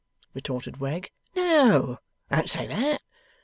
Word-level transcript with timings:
retorted 0.33 0.77
Wegg: 0.77 1.11
'No, 1.35 1.99
don't 2.31 2.49
say 2.49 2.65
that! 2.65 3.01